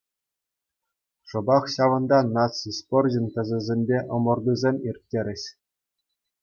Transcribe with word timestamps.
Шӑпах 1.33 1.63
ҫавӑнта 1.75 2.19
наци 2.35 2.69
спорчӗн 2.81 3.25
тӗсӗсемпе 3.37 3.99
ӑмӑртусем 4.19 4.75
ирттерӗҫ. 4.93 5.43